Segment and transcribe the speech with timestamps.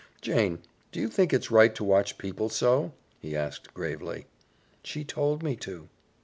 [0.19, 4.25] "Jane, do you think it's right to watch people so?" he asked gravely.
[4.81, 5.89] "She told me to."